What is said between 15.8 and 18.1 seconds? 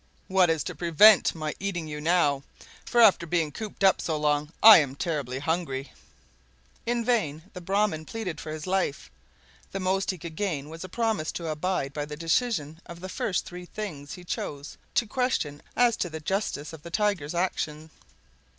to the justice of the Tiger's action.